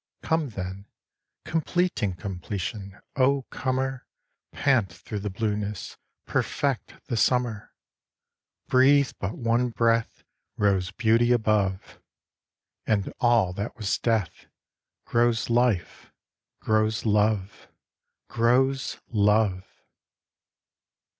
Come 0.23 0.49
then, 0.49 0.87
complete 1.45 2.01
incompletion, 2.01 2.99
O 3.17 3.43
comer, 3.51 4.07
Pant 4.51 4.91
through 4.91 5.19
the 5.19 5.29
blueness, 5.29 5.95
perfect 6.25 6.95
the 7.05 7.15
summer! 7.15 7.71
Breathe 8.67 9.11
but 9.19 9.37
one 9.37 9.69
breath 9.69 10.23
Rose 10.57 10.89
beauty 10.89 11.31
above, 11.31 11.99
And 12.87 13.13
all 13.19 13.53
that 13.53 13.75
was 13.77 13.99
death 13.99 14.47
Grows 15.05 15.51
life, 15.51 16.11
grows 16.61 17.05
love, 17.05 17.67
Grows 18.27 18.97
love! 19.07 19.67